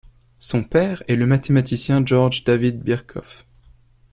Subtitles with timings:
[0.39, 3.45] Son père est le mathématicien George David Birkhoff.